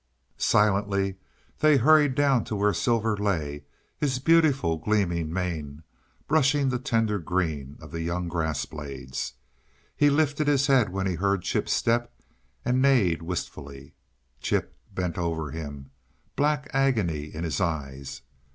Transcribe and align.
Silently 0.39 1.17
they 1.59 1.77
hurried 1.77 2.15
down 2.15 2.43
where 2.45 2.73
Silver 2.73 3.15
lay, 3.15 3.65
his 3.99 4.17
beautiful, 4.17 4.79
gleaming 4.79 5.31
mane 5.31 5.83
brushing 6.27 6.69
the 6.69 6.79
tender 6.79 7.19
green 7.19 7.77
of 7.79 7.91
the 7.91 8.01
young 8.01 8.27
grass 8.27 8.65
blades. 8.65 9.33
He 9.95 10.09
lifted 10.09 10.47
his 10.47 10.65
head 10.65 10.89
when 10.89 11.05
he 11.05 11.13
heard 11.13 11.43
Chip's 11.43 11.73
step, 11.73 12.11
and 12.65 12.81
neighed 12.81 13.21
wistfully. 13.21 13.93
Chip 14.39 14.75
bent 14.91 15.19
over 15.19 15.51
him, 15.51 15.91
black 16.35 16.67
agony 16.73 17.25
in 17.25 17.43
his 17.43 17.61
eyes. 17.61 18.23